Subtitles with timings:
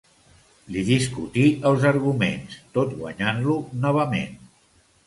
[0.75, 4.41] Li discutí els arguments, tot guanyant-lo novament.